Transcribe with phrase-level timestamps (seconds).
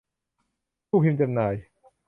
[0.89, 1.53] ผู้พิมพ์จำหน่าย